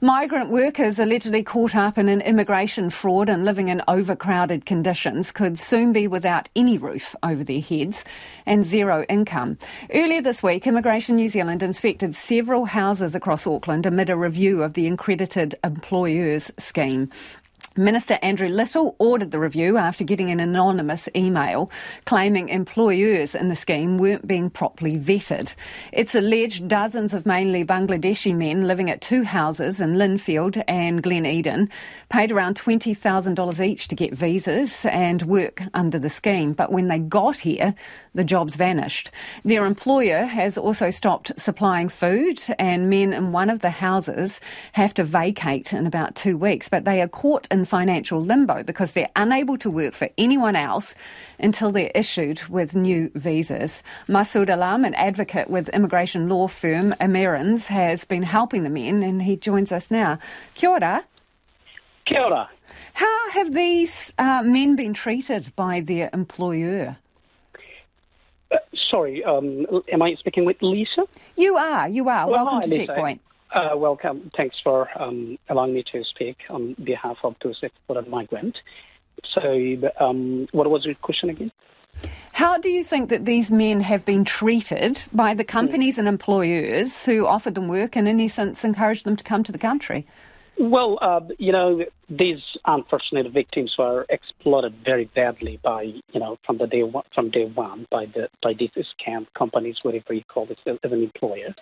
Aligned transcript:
Migrant 0.00 0.48
workers 0.48 1.00
allegedly 1.00 1.42
caught 1.42 1.74
up 1.74 1.98
in 1.98 2.08
an 2.08 2.20
immigration 2.20 2.88
fraud 2.88 3.28
and 3.28 3.44
living 3.44 3.68
in 3.68 3.82
overcrowded 3.88 4.64
conditions 4.64 5.32
could 5.32 5.58
soon 5.58 5.92
be 5.92 6.06
without 6.06 6.48
any 6.54 6.78
roof 6.78 7.16
over 7.20 7.42
their 7.42 7.60
heads 7.60 8.04
and 8.46 8.64
zero 8.64 9.04
income. 9.08 9.58
Earlier 9.92 10.22
this 10.22 10.40
week, 10.40 10.68
Immigration 10.68 11.16
New 11.16 11.28
Zealand 11.28 11.64
inspected 11.64 12.14
several 12.14 12.66
houses 12.66 13.16
across 13.16 13.44
Auckland 13.44 13.86
amid 13.86 14.08
a 14.08 14.16
review 14.16 14.62
of 14.62 14.74
the 14.74 14.86
accredited 14.86 15.56
employers 15.64 16.52
scheme. 16.58 17.10
Minister 17.78 18.18
Andrew 18.22 18.48
Little 18.48 18.96
ordered 18.98 19.30
the 19.30 19.38
review 19.38 19.76
after 19.76 20.02
getting 20.02 20.32
an 20.32 20.40
anonymous 20.40 21.08
email 21.14 21.70
claiming 22.06 22.48
employers 22.48 23.36
in 23.36 23.50
the 23.50 23.54
scheme 23.54 23.98
weren't 23.98 24.26
being 24.26 24.50
properly 24.50 24.98
vetted. 24.98 25.54
It's 25.92 26.16
alleged 26.16 26.66
dozens 26.66 27.14
of 27.14 27.24
mainly 27.24 27.64
Bangladeshi 27.64 28.34
men 28.34 28.66
living 28.66 28.90
at 28.90 29.00
two 29.00 29.22
houses 29.22 29.80
in 29.80 29.94
Lynfield 29.94 30.60
and 30.66 31.04
Glen 31.04 31.24
Eden 31.24 31.70
paid 32.08 32.32
around 32.32 32.56
$20,000 32.56 33.64
each 33.64 33.86
to 33.86 33.94
get 33.94 34.12
visas 34.12 34.84
and 34.86 35.22
work 35.22 35.62
under 35.72 36.00
the 36.00 36.10
scheme. 36.10 36.54
But 36.54 36.72
when 36.72 36.88
they 36.88 36.98
got 36.98 37.36
here, 37.36 37.76
the 38.12 38.24
jobs 38.24 38.56
vanished. 38.56 39.12
Their 39.44 39.64
employer 39.64 40.24
has 40.24 40.58
also 40.58 40.90
stopped 40.90 41.30
supplying 41.38 41.88
food, 41.88 42.42
and 42.58 42.90
men 42.90 43.12
in 43.12 43.30
one 43.30 43.50
of 43.50 43.60
the 43.60 43.70
houses 43.70 44.40
have 44.72 44.92
to 44.94 45.04
vacate 45.04 45.72
in 45.72 45.86
about 45.86 46.16
two 46.16 46.36
weeks. 46.36 46.68
But 46.68 46.84
they 46.84 47.00
are 47.00 47.06
caught 47.06 47.46
in 47.52 47.67
financial 47.68 48.20
limbo 48.20 48.62
because 48.62 48.92
they're 48.92 49.10
unable 49.14 49.56
to 49.58 49.70
work 49.70 49.94
for 49.94 50.08
anyone 50.18 50.56
else 50.56 50.94
until 51.38 51.70
they're 51.70 51.92
issued 51.94 52.42
with 52.48 52.74
new 52.74 53.10
visas. 53.14 53.82
Masud 54.08 54.52
Alam, 54.52 54.84
an 54.84 54.94
advocate 54.94 55.48
with 55.48 55.68
immigration 55.68 56.28
law 56.28 56.48
firm 56.48 56.92
Amerinz, 57.00 57.66
has 57.66 58.04
been 58.04 58.24
helping 58.24 58.64
the 58.64 58.70
men, 58.70 59.02
and 59.02 59.22
he 59.22 59.36
joins 59.36 59.70
us 59.70 59.90
now. 59.90 60.18
Kia 60.54 60.70
ora. 60.70 61.04
Kia 62.06 62.20
ora. 62.20 62.48
How 62.94 63.30
have 63.30 63.54
these 63.54 64.12
uh, 64.18 64.42
men 64.42 64.74
been 64.74 64.94
treated 64.94 65.54
by 65.54 65.80
their 65.80 66.10
employer? 66.12 66.96
Uh, 68.50 68.56
sorry, 68.90 69.22
um, 69.24 69.66
am 69.92 70.02
I 70.02 70.14
speaking 70.14 70.44
with 70.44 70.56
Lisa? 70.62 71.04
You 71.36 71.56
are, 71.56 71.88
you 71.88 72.08
are. 72.08 72.26
Well, 72.26 72.44
Welcome 72.44 72.54
hi, 72.54 72.62
to 72.62 72.68
Lisa. 72.68 72.86
Checkpoint. 72.86 73.20
Uh, 73.50 73.70
welcome. 73.76 74.30
Thanks 74.36 74.56
for 74.62 74.88
um, 75.00 75.38
allowing 75.48 75.74
me 75.74 75.84
to 75.92 76.04
speak 76.04 76.36
on 76.50 76.74
behalf 76.84 77.16
of 77.24 77.34
those 77.42 77.58
exported 77.62 78.08
migrants. 78.08 78.58
So, 79.34 79.40
um, 79.98 80.48
what 80.52 80.70
was 80.70 80.84
your 80.84 80.94
question 80.96 81.30
again? 81.30 81.50
How 82.32 82.58
do 82.58 82.68
you 82.68 82.84
think 82.84 83.08
that 83.08 83.24
these 83.24 83.50
men 83.50 83.80
have 83.80 84.04
been 84.04 84.24
treated 84.24 85.02
by 85.12 85.34
the 85.34 85.44
companies 85.44 85.98
and 85.98 86.06
employers 86.06 87.04
who 87.04 87.26
offered 87.26 87.54
them 87.54 87.66
work 87.66 87.96
and, 87.96 88.06
in 88.06 88.20
essence, 88.20 88.64
encouraged 88.64 89.04
them 89.04 89.16
to 89.16 89.24
come 89.24 89.42
to 89.42 89.50
the 89.50 89.58
country? 89.58 90.06
Well, 90.60 90.98
uh, 91.00 91.20
you 91.38 91.52
know, 91.52 91.84
these 92.08 92.40
unfortunate 92.66 93.32
victims 93.32 93.74
were 93.78 94.06
exploited 94.08 94.74
very 94.84 95.04
badly 95.06 95.58
by, 95.62 95.82
you 95.82 96.20
know, 96.20 96.38
from 96.44 96.58
the 96.58 96.66
day 96.66 96.82
one, 96.82 97.04
from 97.14 97.30
day 97.30 97.44
one 97.44 97.86
by 97.90 98.06
the 98.06 98.28
by 98.42 98.54
these 98.58 98.70
scam 98.74 99.26
companies, 99.36 99.76
whatever 99.82 100.12
you 100.12 100.24
call 100.24 100.46
this, 100.46 100.58
as 100.66 100.78
an 100.82 101.02
employer. 101.02 101.54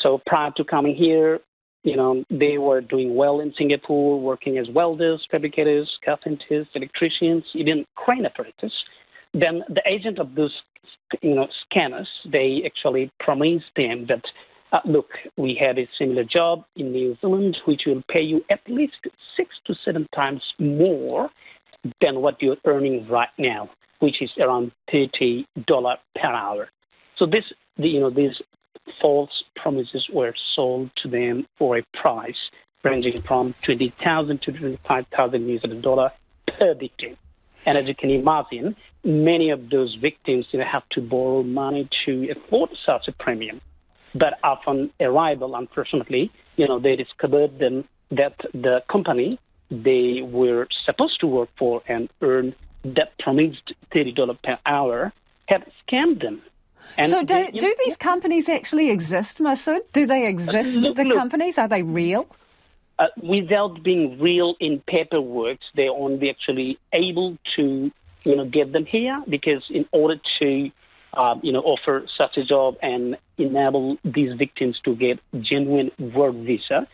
So 0.00 0.20
prior 0.26 0.50
to 0.56 0.64
coming 0.64 0.94
here, 0.94 1.40
you 1.82 1.96
know, 1.96 2.24
they 2.30 2.58
were 2.58 2.80
doing 2.80 3.14
well 3.14 3.40
in 3.40 3.52
Singapore, 3.58 4.18
working 4.18 4.58
as 4.58 4.68
welders, 4.70 5.26
fabricators, 5.30 5.90
carpenters, 6.04 6.66
electricians, 6.74 7.44
even 7.54 7.84
crane 7.94 8.24
operators. 8.24 8.72
Then 9.34 9.62
the 9.68 9.82
agent 9.86 10.18
of 10.18 10.34
those, 10.34 10.54
you 11.20 11.34
know, 11.34 11.46
scanners, 11.64 12.08
they 12.30 12.62
actually 12.64 13.10
promised 13.20 13.66
them 13.76 14.06
that, 14.08 14.24
uh, 14.72 14.80
look, 14.86 15.08
we 15.36 15.58
have 15.60 15.76
a 15.78 15.88
similar 15.98 16.24
job 16.24 16.64
in 16.76 16.92
New 16.92 17.16
Zealand, 17.20 17.56
which 17.66 17.82
will 17.86 18.02
pay 18.10 18.22
you 18.22 18.42
at 18.50 18.60
least 18.66 18.96
six 19.36 19.50
to 19.66 19.74
seven 19.84 20.08
times 20.14 20.42
more 20.58 21.28
than 22.00 22.22
what 22.22 22.40
you're 22.40 22.56
earning 22.66 23.06
right 23.08 23.28
now, 23.38 23.68
which 23.98 24.22
is 24.22 24.30
around 24.40 24.72
thirty 24.90 25.46
dollar 25.66 25.96
per 26.16 26.28
hour. 26.28 26.70
So 27.18 27.26
this, 27.26 27.44
you 27.76 28.00
know, 28.00 28.10
these 28.10 28.36
false 29.00 29.44
promises 29.56 30.08
were 30.12 30.34
sold 30.54 30.90
to 30.96 31.08
them 31.08 31.46
for 31.58 31.78
a 31.78 31.82
price 31.94 32.50
ranging 32.82 33.20
from 33.22 33.54
20,000 33.62 34.42
to 34.42 34.52
25,000 34.52 35.46
New 35.46 35.58
Zealand 35.58 35.82
dollar 35.82 36.10
per 36.46 36.74
victim. 36.74 37.16
And 37.66 37.78
as 37.78 37.86
you 37.88 37.94
can 37.94 38.10
imagine, 38.10 38.76
many 39.02 39.50
of 39.50 39.70
those 39.70 39.94
victims 39.94 40.46
you 40.52 40.58
know, 40.58 40.66
have 40.66 40.86
to 40.90 41.00
borrow 41.00 41.42
money 41.42 41.88
to 42.04 42.30
afford 42.30 42.70
such 42.84 43.08
a 43.08 43.12
premium. 43.12 43.60
But 44.14 44.38
upon 44.44 44.90
arrival, 45.00 45.56
unfortunately, 45.56 46.30
you 46.56 46.68
know, 46.68 46.78
they 46.78 46.94
discovered 46.94 47.58
them 47.58 47.88
that 48.10 48.36
the 48.52 48.82
company 48.88 49.38
they 49.70 50.20
were 50.22 50.68
supposed 50.84 51.20
to 51.20 51.26
work 51.26 51.48
for 51.58 51.82
and 51.88 52.10
earn 52.20 52.54
that 52.84 53.18
promised 53.18 53.72
$30 53.92 54.42
per 54.42 54.58
hour 54.66 55.12
had 55.46 55.64
scammed 55.82 56.20
them 56.20 56.42
and 56.96 57.10
so, 57.10 57.22
do, 57.22 57.34
they, 57.34 57.50
do 57.50 57.74
these 57.84 57.96
companies 57.96 58.48
actually 58.48 58.90
exist, 58.90 59.38
Masud? 59.38 59.80
Do 59.92 60.06
they 60.06 60.26
exist, 60.26 60.76
look, 60.76 60.96
the 60.96 61.04
look, 61.04 61.18
companies? 61.18 61.58
Are 61.58 61.68
they 61.68 61.82
real? 61.82 62.26
Uh, 62.98 63.06
without 63.22 63.82
being 63.82 64.20
real 64.20 64.54
in 64.60 64.80
paperwork, 64.86 65.58
they're 65.74 65.90
only 65.90 66.30
actually 66.30 66.78
able 66.92 67.36
to, 67.56 67.90
you 68.24 68.36
know, 68.36 68.44
get 68.44 68.72
them 68.72 68.86
here 68.86 69.20
because 69.28 69.64
in 69.70 69.84
order 69.90 70.20
to, 70.38 70.70
uh, 71.14 71.34
you 71.42 71.52
know, 71.52 71.60
offer 71.60 72.06
such 72.16 72.36
a 72.36 72.44
job 72.44 72.76
and 72.82 73.16
enable 73.38 73.96
these 74.04 74.32
victims 74.38 74.78
to 74.84 74.94
get 74.94 75.18
genuine 75.40 75.90
work 75.98 76.34
visa, 76.36 76.86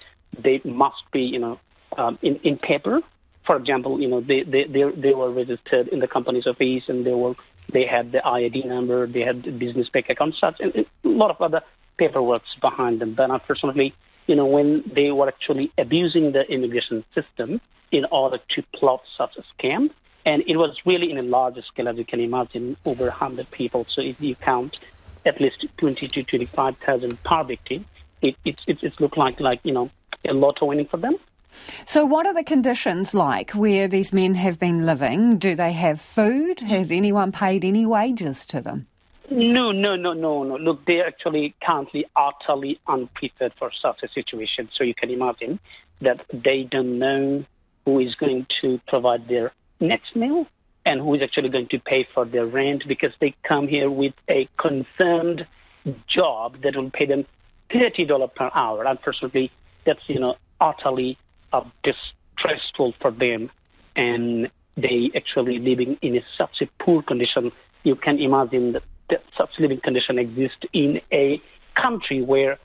they 0.43 0.61
must 0.65 1.03
be, 1.12 1.22
you 1.22 1.39
know, 1.39 1.61
um, 1.99 2.19
in, 2.22 2.37
in 2.37 2.57
paper. 2.57 3.01
For 3.45 3.57
example, 3.57 4.01
you 4.01 4.09
know, 4.09 4.21
they, 4.21 4.43
they, 4.43 4.65
they, 4.65 4.84
they 4.97 5.12
were 5.12 5.31
registered 5.31 5.89
in 5.89 5.99
the 5.99 6.09
company's 6.09 6.47
office 6.47 6.84
and 6.89 7.05
they 7.05 7.12
were 7.12 7.34
they 7.72 7.86
had 7.86 8.12
the 8.12 8.19
IID 8.19 8.66
number, 8.66 9.06
they 9.06 9.20
had 9.20 9.42
the 9.42 9.50
business 9.50 9.88
bank 9.88 10.06
account 10.08 10.34
and, 10.60 10.75
and 10.75 10.86
a 11.04 11.08
lot 11.08 11.31
of 11.31 11.41
other 11.41 11.62
paperwork 11.98 12.42
behind 12.60 13.00
them. 13.00 13.14
But 13.14 13.31
unfortunately, 13.31 13.94
you 14.26 14.36
know, 14.36 14.47
when 14.47 14.82
they 14.94 15.10
were 15.10 15.28
actually 15.28 15.72
abusing 15.76 16.32
the 16.32 16.42
immigration 16.50 17.04
system 17.14 17.60
in 17.91 18.04
order 18.06 18.38
to 18.54 18.62
plot 18.75 19.03
such 19.19 19.36
a 19.36 19.44
scam, 19.53 19.91
and 20.25 20.42
it 20.47 20.56
was 20.56 20.76
really 20.84 21.10
in 21.10 21.19
a 21.19 21.22
large 21.22 21.59
scale, 21.64 21.88
as 21.88 21.97
you 21.97 22.04
can 22.04 22.20
imagine, 22.20 22.76
over 22.84 23.04
100 23.06 23.50
people. 23.50 23.86
So 23.94 24.03
if 24.03 24.20
you 24.20 24.34
count 24.34 24.76
at 25.25 25.41
least 25.41 25.64
20 25.78 26.06
to 26.06 26.22
25,000 26.22 27.22
per 27.22 27.44
victim, 27.44 27.84
it, 28.22 28.36
it, 28.44 28.56
it, 28.66 28.82
it 28.82 29.00
looked 29.00 29.16
like, 29.16 29.41
like, 29.41 29.60
you 29.64 29.72
know, 29.72 29.91
a 30.28 30.32
lot 30.34 30.60
of 30.60 30.69
winning 30.69 30.86
for 30.86 30.98
them. 30.98 31.16
So, 31.87 32.05
what 32.05 32.27
are 32.27 32.34
the 32.34 32.44
conditions 32.44 33.15
like 33.15 33.53
where 33.53 33.88
these 33.88 34.12
men 34.12 34.34
have 34.34 34.59
been 34.59 34.87
living? 34.87 35.38
Do 35.38 35.55
they 35.55 35.72
have 35.72 36.00
food? 36.00 36.61
Has 36.61 36.91
anyone 36.91 37.33
paid 37.33 37.65
any 37.65 37.87
wages 37.87 38.47
to 38.47 38.61
them? 38.61 38.87
No, 39.31 39.71
no, 39.71 39.94
no, 39.94 40.12
no, 40.12 40.43
no. 40.43 40.56
Look, 40.56 40.84
they're 40.87 41.06
actually 41.06 41.55
currently 41.62 42.05
utterly 42.16 42.81
unprepared 42.89 43.53
for 43.59 43.71
such 43.81 44.03
a 44.03 44.09
situation. 44.09 44.69
So 44.77 44.83
you 44.83 44.94
can 44.94 45.10
imagine 45.10 45.60
that 46.00 46.25
they 46.33 46.66
don't 46.69 46.99
know 46.99 47.44
who 47.84 48.00
is 48.00 48.15
going 48.16 48.47
to 48.62 48.81
provide 48.89 49.28
their 49.28 49.53
next 49.78 50.16
meal 50.16 50.47
and 50.84 51.00
who 51.00 51.15
is 51.15 51.22
actually 51.22 51.49
going 51.49 51.69
to 51.69 51.78
pay 51.78 52.06
for 52.12 52.25
their 52.25 52.47
rent 52.47 52.84
because 52.89 53.12
they 53.21 53.34
come 53.47 53.69
here 53.69 53.91
with 53.91 54.15
a 54.28 54.49
confirmed 54.59 55.47
job 56.09 56.60
that 56.62 56.75
will 56.75 56.91
pay 56.91 57.06
them 57.06 57.25
$30 57.71 58.34
per 58.34 58.50
hour. 58.55 58.84
Unfortunately, 58.84 59.50
that's, 59.87 60.00
you 60.09 60.19
know, 60.19 60.37
utterly 60.60 61.16
uh, 61.53 61.65
distressful 61.83 62.94
for 63.00 63.11
them, 63.11 63.50
and 63.97 64.50
they 64.77 65.11
actually 65.15 65.59
living 65.59 65.99
in 66.03 66.16
a, 66.16 66.25
such 66.38 66.62
a 66.62 66.66
poor 66.83 67.03
condition. 67.03 67.53
You 67.83 67.97
can 67.97 68.19
imagine 68.19 68.72
that, 68.72 68.83
that 69.11 69.22
such 69.37 69.50
living 69.59 69.81
condition 69.81 70.19
exists 70.19 70.65
in 70.72 71.00
a 71.12 71.41
country 71.75 72.22
where 72.22 72.59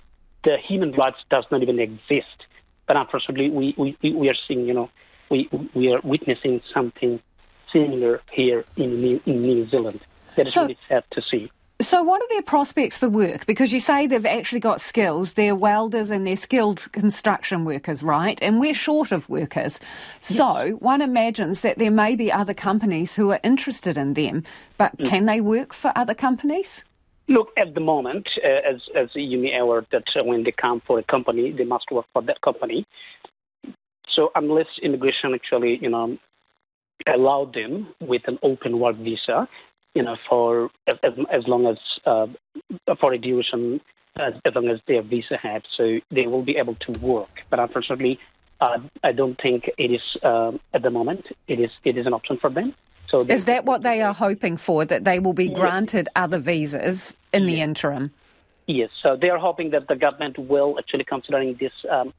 the 0.43 0.57
human 0.57 0.91
rights 0.91 1.17
does 1.29 1.45
not 1.51 1.61
even 1.61 1.79
exist. 1.79 2.45
But 2.87 2.97
unfortunately, 2.97 3.49
we, 3.49 3.73
we, 3.77 4.11
we 4.11 4.29
are 4.29 4.35
seeing, 4.47 4.67
you 4.67 4.73
know, 4.73 4.89
we, 5.29 5.49
we 5.73 5.91
are 5.91 5.99
witnessing 6.03 6.61
something 6.73 7.19
similar 7.73 8.21
here 8.31 8.63
in 8.77 9.01
New, 9.01 9.21
in 9.25 9.41
New 9.41 9.67
Zealand. 9.67 9.99
That 10.35 10.47
is 10.47 10.53
so, 10.53 10.61
really 10.61 10.77
sad 10.87 11.03
to 11.11 11.21
see. 11.21 11.51
So, 11.85 12.01
what 12.01 12.19
are 12.19 12.27
their 12.29 12.41
prospects 12.41 12.97
for 12.97 13.07
work? 13.07 13.45
Because 13.45 13.71
you 13.71 13.79
say 13.79 14.07
they've 14.07 14.25
actually 14.25 14.59
got 14.59 14.81
skills. 14.81 15.33
They're 15.33 15.53
welders 15.53 16.09
and 16.09 16.25
they're 16.25 16.35
skilled 16.35 16.91
construction 16.91 17.63
workers, 17.63 18.01
right? 18.01 18.39
And 18.41 18.59
we're 18.59 18.73
short 18.73 19.11
of 19.11 19.29
workers. 19.29 19.79
So, 20.19 20.77
one 20.79 21.03
imagines 21.03 21.61
that 21.61 21.77
there 21.77 21.91
may 21.91 22.15
be 22.15 22.31
other 22.31 22.55
companies 22.55 23.15
who 23.15 23.29
are 23.29 23.39
interested 23.43 23.97
in 23.97 24.15
them. 24.15 24.43
But 24.79 24.97
mm. 24.97 25.07
can 25.07 25.27
they 25.27 25.41
work 25.41 25.73
for 25.73 25.93
other 25.95 26.15
companies? 26.15 26.83
Look, 27.27 27.49
at 27.55 27.75
the 27.75 27.81
moment, 27.81 28.29
uh, 28.43 28.67
as, 28.67 28.81
as 28.95 29.09
you 29.13 29.37
may 29.37 29.55
aware, 29.55 29.85
that 29.91 30.05
uh, 30.19 30.23
when 30.23 30.43
they 30.43 30.53
come 30.59 30.81
for 30.87 30.97
a 30.97 31.03
company, 31.03 31.51
they 31.51 31.65
must 31.65 31.91
work 31.91 32.07
for 32.13 32.23
that 32.23 32.41
company. 32.41 32.87
So, 34.09 34.31
unless 34.33 34.67
immigration 34.81 35.35
actually, 35.35 35.77
you 35.79 35.91
know, 35.91 36.17
allow 37.05 37.45
them 37.45 37.89
with 38.01 38.23
an 38.25 38.39
open 38.41 38.79
work 38.79 38.95
visa, 38.95 39.47
you 39.95 40.03
know, 40.03 40.17
for 40.29 40.69
as, 40.87 41.13
as 41.31 41.47
long 41.47 41.65
as 41.65 41.77
uh, 42.05 42.27
for 42.99 43.13
a 43.13 43.17
duration 43.17 43.81
as, 44.17 44.33
as 44.45 44.53
long 44.53 44.67
as 44.69 44.79
their 44.87 45.01
visa 45.01 45.37
have, 45.41 45.63
so 45.75 45.99
they 46.11 46.27
will 46.27 46.43
be 46.43 46.57
able 46.57 46.75
to 46.75 46.91
work. 46.99 47.29
But 47.49 47.59
unfortunately, 47.59 48.19
uh, 48.61 48.77
I 49.03 49.11
don't 49.11 49.39
think 49.41 49.69
it 49.77 49.91
is 49.91 50.01
um, 50.23 50.59
at 50.73 50.83
the 50.83 50.91
moment. 50.91 51.25
It 51.47 51.59
is 51.59 51.71
it 51.83 51.97
is 51.97 52.05
an 52.05 52.13
option 52.13 52.37
for 52.37 52.49
them. 52.49 52.73
So 53.09 53.25
is 53.27 53.45
that 53.45 53.65
what 53.65 53.83
they 53.83 54.01
are 54.01 54.13
hoping 54.13 54.57
for? 54.57 54.85
That 54.85 55.03
they 55.03 55.19
will 55.19 55.33
be 55.33 55.49
granted 55.49 56.09
other 56.15 56.39
visas 56.39 57.15
in 57.33 57.45
the 57.45 57.61
interim? 57.61 58.11
Yes. 58.67 58.89
So 59.03 59.15
they 59.19 59.29
are 59.29 59.37
hoping 59.37 59.71
that 59.71 59.87
the 59.87 59.95
government 59.95 60.39
will 60.39 60.77
actually 60.79 61.03
considering 61.03 61.55
this 61.59 61.73
um, 61.91 62.13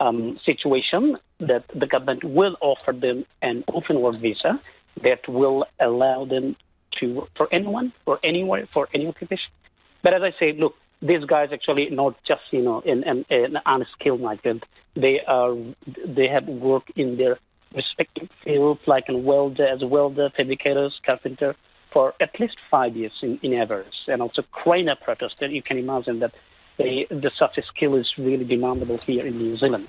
um, 0.00 0.38
situation 0.44 1.18
that 1.40 1.64
the 1.74 1.86
government 1.86 2.22
will 2.22 2.56
offer 2.60 2.92
them 2.92 3.24
an 3.42 3.64
open 3.72 4.00
work 4.00 4.20
visa 4.20 4.60
that 5.02 5.28
will 5.28 5.64
allow 5.80 6.24
them 6.24 6.56
to 7.00 7.26
for 7.36 7.48
anyone 7.52 7.92
for 8.04 8.18
anywhere 8.22 8.68
for 8.72 8.88
any 8.94 9.06
occupation. 9.06 9.50
But 10.02 10.14
as 10.14 10.22
I 10.22 10.32
say, 10.38 10.52
look, 10.52 10.74
these 11.02 11.24
guys 11.24 11.50
actually 11.52 11.90
not 11.90 12.16
just 12.24 12.42
you 12.50 12.62
know 12.62 12.80
an, 12.80 13.04
an, 13.04 13.24
an 13.30 13.58
unskilled 13.66 14.20
migrant. 14.20 14.64
They 14.94 15.20
are 15.26 15.54
they 16.06 16.28
have 16.28 16.46
work 16.46 16.84
in 16.96 17.16
their 17.16 17.38
respective 17.74 18.28
fields 18.42 18.80
like 18.86 19.08
in 19.08 19.24
welder 19.24 19.66
as 19.66 19.82
a 19.82 19.86
welder, 19.86 20.30
fabricators, 20.36 20.98
carpenter 21.04 21.54
for 21.92 22.14
at 22.20 22.38
least 22.38 22.56
five 22.70 22.96
years 22.96 23.12
in, 23.22 23.38
in 23.42 23.54
average, 23.54 23.94
and 24.08 24.20
also 24.22 24.42
crane. 24.52 24.86
That 24.86 25.50
you 25.50 25.62
can 25.62 25.78
imagine 25.78 26.20
that 26.20 26.34
they, 26.76 27.06
the 27.10 27.30
such 27.38 27.58
a 27.58 27.62
skill 27.62 27.96
is 27.96 28.06
really 28.18 28.44
demandable 28.44 29.00
here 29.02 29.26
in 29.26 29.36
New 29.36 29.56
Zealand. 29.56 29.88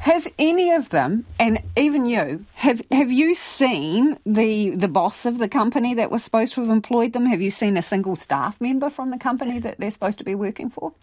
Has 0.00 0.26
any 0.38 0.70
of 0.70 0.88
them, 0.88 1.26
and 1.38 1.62
even 1.76 2.06
you, 2.06 2.46
have 2.54 2.80
have 2.90 3.12
you 3.12 3.34
seen 3.34 4.18
the 4.24 4.70
the 4.70 4.88
boss 4.88 5.26
of 5.26 5.36
the 5.36 5.46
company 5.46 5.92
that 5.92 6.10
was 6.10 6.24
supposed 6.24 6.54
to 6.54 6.62
have 6.62 6.70
employed 6.70 7.12
them? 7.12 7.26
Have 7.26 7.42
you 7.42 7.50
seen 7.50 7.76
a 7.76 7.82
single 7.82 8.16
staff 8.16 8.58
member 8.62 8.88
from 8.88 9.10
the 9.10 9.18
company 9.18 9.58
that 9.58 9.78
they're 9.78 9.90
supposed 9.90 10.16
to 10.16 10.24
be 10.24 10.34
working 10.34 10.70
for? 10.70 10.94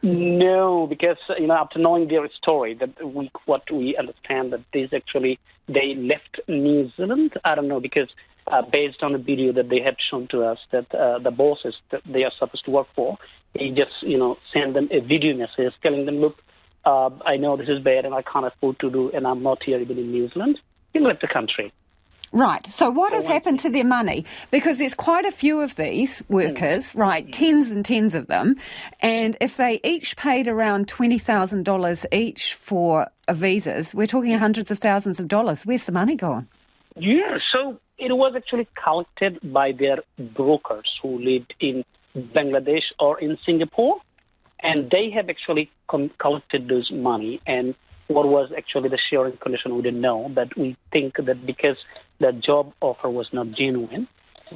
No, 0.00 0.86
because 0.86 1.18
you 1.38 1.46
know 1.46 1.56
after 1.56 1.78
knowing 1.78 2.08
their 2.08 2.26
story, 2.30 2.72
that 2.72 3.04
we 3.04 3.30
what 3.44 3.70
we 3.70 3.94
understand 3.96 4.54
that 4.54 4.62
this 4.72 4.94
actually 4.94 5.38
they 5.68 5.94
left 5.94 6.40
New 6.48 6.90
Zealand. 6.96 7.34
I 7.44 7.54
don't 7.54 7.68
know 7.68 7.80
because 7.80 8.08
uh, 8.46 8.62
based 8.62 9.02
on 9.02 9.12
the 9.12 9.18
video 9.18 9.52
that 9.52 9.68
they 9.68 9.80
have 9.80 9.96
shown 10.10 10.26
to 10.28 10.44
us, 10.44 10.58
that 10.70 10.86
uh, 10.94 11.18
the 11.18 11.30
bosses 11.30 11.74
that 11.90 12.00
they 12.06 12.24
are 12.24 12.32
supposed 12.38 12.64
to 12.64 12.70
work 12.70 12.88
for, 12.96 13.18
they 13.54 13.68
just 13.68 13.92
you 14.00 14.16
know 14.16 14.38
send 14.54 14.74
them 14.74 14.88
a 14.90 15.00
video 15.00 15.36
message 15.36 15.74
telling 15.82 16.06
them, 16.06 16.16
look 16.16 16.38
uh, 16.88 17.10
I 17.26 17.36
know 17.36 17.56
this 17.56 17.68
is 17.68 17.80
bad 17.80 18.06
and 18.06 18.14
I 18.14 18.22
can't 18.22 18.46
afford 18.46 18.80
to 18.80 18.90
do, 18.90 19.10
and 19.10 19.26
I'm 19.26 19.42
not 19.42 19.62
here 19.62 19.78
even 19.78 19.98
in 19.98 20.10
New 20.10 20.28
Zealand, 20.30 20.58
you 20.94 21.02
left 21.02 21.20
the 21.20 21.28
country. 21.28 21.70
Right. 22.32 22.66
So, 22.66 22.90
what 22.90 23.12
has 23.12 23.26
happened 23.26 23.58
to 23.60 23.70
their 23.70 23.84
money? 23.84 24.24
Because 24.50 24.78
there's 24.78 24.94
quite 24.94 25.24
a 25.24 25.30
few 25.30 25.60
of 25.60 25.76
these 25.76 26.22
workers, 26.28 26.92
mm. 26.92 27.00
right? 27.00 27.30
Tens 27.32 27.70
and 27.70 27.84
tens 27.84 28.14
of 28.14 28.26
them. 28.26 28.56
And 29.00 29.36
if 29.40 29.56
they 29.56 29.80
each 29.82 30.16
paid 30.16 30.46
around 30.46 30.88
$20,000 30.88 32.06
each 32.12 32.54
for 32.54 33.08
visas, 33.30 33.94
we're 33.94 34.06
talking 34.06 34.36
hundreds 34.38 34.70
of 34.70 34.78
thousands 34.78 35.18
of 35.20 35.28
dollars. 35.28 35.64
Where's 35.64 35.86
the 35.86 35.92
money 35.92 36.16
gone? 36.16 36.48
Yeah. 36.96 37.38
So, 37.52 37.80
it 37.98 38.12
was 38.12 38.34
actually 38.36 38.68
collected 38.82 39.38
by 39.42 39.72
their 39.72 39.98
brokers 40.18 40.88
who 41.02 41.18
lived 41.18 41.54
in 41.60 41.82
Bangladesh 42.14 42.84
or 43.00 43.18
in 43.20 43.38
Singapore 43.46 44.00
and 44.62 44.90
they 44.90 45.10
have 45.10 45.28
actually 45.28 45.70
com- 45.88 46.10
collected 46.18 46.68
this 46.68 46.90
money. 46.90 47.40
And 47.46 47.74
what 48.08 48.26
was 48.26 48.50
actually 48.56 48.88
the 48.88 48.98
sharing 49.10 49.36
condition 49.36 49.76
we 49.76 49.82
didn't 49.82 50.00
know. 50.00 50.30
But 50.34 50.56
we 50.56 50.76
think 50.92 51.16
that 51.16 51.46
because 51.46 51.76
the 52.20 52.32
job 52.32 52.72
offer 52.80 53.08
was 53.08 53.28
not 53.32 53.52
genuine 53.52 54.08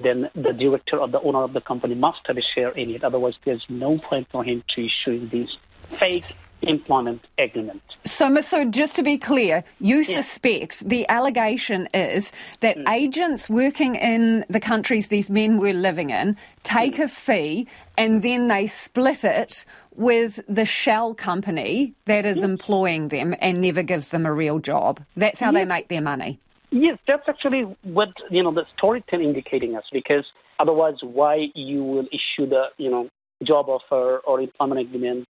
then 0.03 0.31
the 0.35 0.53
director 0.53 0.99
or 0.99 1.09
the 1.09 1.21
owner 1.21 1.43
of 1.43 1.53
the 1.53 1.61
company 1.61 1.95
must 1.95 2.21
have 2.27 2.37
a 2.37 2.43
share 2.55 2.71
in 2.71 2.91
it. 2.91 3.05
Otherwise 3.05 3.35
there's 3.45 3.65
no 3.69 3.99
point 3.99 4.27
for 4.31 4.45
him 4.45 4.63
to 4.75 4.87
issue 4.87 5.29
these 5.29 5.51
fake 5.91 6.35
employment 6.63 7.23
agreement. 7.39 7.83
So, 8.05 8.29
Masud, 8.29 8.71
just 8.71 8.97
to 8.97 9.03
be 9.03 9.17
clear, 9.17 9.65
you 9.81 10.05
suspect 10.05 10.89
the 10.89 11.09
allegation 11.09 11.89
is 11.95 12.33
that 12.61 12.77
mm. 12.77 12.89
agents 12.89 13.49
working 13.49 13.95
in 13.95 14.45
the 14.49 14.61
countries 14.61 15.09
these 15.09 15.31
men 15.31 15.59
were 15.59 15.73
living 15.73 16.11
in 16.11 16.37
take 16.63 16.97
mm. 16.97 17.05
a 17.05 17.09
fee 17.09 17.69
and 17.97 18.23
then 18.23 18.49
they 18.49 18.67
split 18.67 19.25
it 19.25 19.65
with 19.95 20.41
the 20.49 20.65
shell 20.65 21.15
company 21.15 21.95
that 22.07 22.25
is 22.25 22.39
yes. 22.39 22.45
employing 22.45 23.09
them 23.09 23.35
and 23.41 23.61
never 23.61 23.83
gives 23.83 24.09
them 24.09 24.27
a 24.27 24.33
real 24.33 24.59
job. 24.59 25.01
That's 25.17 25.39
how 25.39 25.53
yes. 25.53 25.61
they 25.61 25.65
make 25.65 25.89
their 25.89 26.01
money. 26.01 26.41
Yes, 26.71 26.99
that's 27.07 27.29
actually 27.29 27.63
what 27.83 28.09
you 28.31 28.43
know 28.43 28.51
the 28.51 28.65
storytelling 28.77 29.29
indicating 29.29 29.77
us 29.77 29.85
because 29.93 30.25
otherwise, 30.59 30.97
why 31.03 31.49
you 31.55 31.85
will 31.85 32.07
issue 32.07 32.49
the 32.49 32.65
you 32.79 32.91
know 32.91 33.09
job 33.43 33.69
offer 33.69 34.19
or 34.25 34.41
employment 34.41 34.81
agreement 34.81 35.27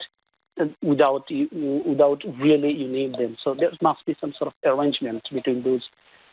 without 0.83 1.29
without 1.87 2.23
really 2.39 2.73
you 2.73 2.89
need 2.89 3.15
them. 3.15 3.37
So 3.43 3.55
there 3.55 3.71
must 3.81 4.05
be 4.07 4.17
some 4.21 4.33
sort 4.39 4.53
of 4.53 4.79
arrangement 4.79 5.23
between 5.33 5.63
those 5.63 5.89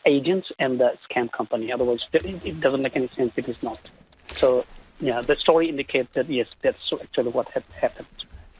agents 0.06 0.48
and 0.58 0.80
the 0.80 0.92
scam 1.08 1.30
company. 1.32 1.72
Otherwise, 1.72 2.00
it 2.12 2.60
doesn't 2.60 2.82
make 2.82 2.96
any 2.96 3.08
sense. 3.16 3.32
It 3.36 3.48
is 3.48 3.62
not. 3.62 3.80
So 4.28 4.64
yeah, 5.00 5.20
the 5.20 5.34
story 5.34 5.68
indicates 5.68 6.08
that 6.14 6.28
yes, 6.30 6.48
that's 6.62 6.92
actually 6.92 7.30
what 7.30 7.48
had 7.48 7.64
happened. 7.80 8.06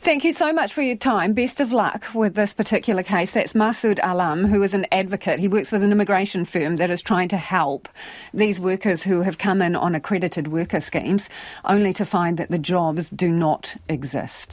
Thank 0.03 0.25
you 0.25 0.33
so 0.33 0.51
much 0.51 0.73
for 0.73 0.81
your 0.81 0.97
time. 0.97 1.35
Best 1.35 1.61
of 1.61 1.73
luck 1.73 2.07
with 2.15 2.35
this 2.35 2.55
particular 2.55 3.03
case. 3.03 3.33
That's 3.33 3.53
Masud 3.53 4.01
Alam, 4.03 4.47
who 4.47 4.63
is 4.63 4.73
an 4.73 4.87
advocate. 4.91 5.39
He 5.39 5.47
works 5.47 5.71
with 5.71 5.83
an 5.83 5.93
immigration 5.93 6.47
firm 6.47 6.77
that 6.77 6.89
is 6.89 7.03
trying 7.03 7.29
to 7.29 7.37
help 7.37 7.87
these 8.33 8.59
workers 8.59 9.03
who 9.03 9.21
have 9.21 9.37
come 9.37 9.61
in 9.61 9.77
on 9.77 9.95
accredited 9.95 10.49
worker 10.49 10.81
schemes, 10.81 11.29
only 11.67 11.93
to 11.93 12.07
find 12.07 12.39
that 12.39 12.51
the 12.51 12.59
jobs 12.59 13.11
do 13.11 13.29
not 13.29 13.77
exist. 13.91 14.49